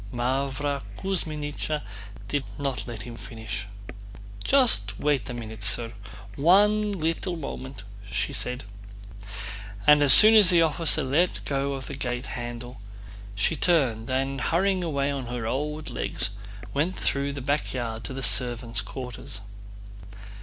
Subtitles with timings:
[0.11, 1.83] Mávra Kuzmínichna
[2.27, 3.67] did not let him finish.
[4.43, 5.93] "Just wait a minute, sir.
[6.35, 8.57] One little moment," said she.
[9.85, 12.81] And as soon as the officer let go of the gate handle
[13.35, 16.31] she turned and, hurrying away on her old legs,
[16.73, 19.39] went through the back yard to the servants' quarters.